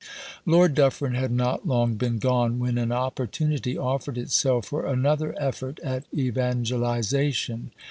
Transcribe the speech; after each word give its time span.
Lord 0.47 0.73
Dufferin 0.73 1.13
had 1.13 1.31
not 1.31 1.67
long 1.67 1.93
been 1.93 2.17
gone 2.17 2.57
when 2.57 2.79
an 2.79 2.91
opportunity 2.91 3.77
offered 3.77 4.17
itself 4.17 4.65
for 4.65 4.83
another 4.87 5.35
effort 5.39 5.79
at 5.81 6.05
evangelization. 6.11 7.69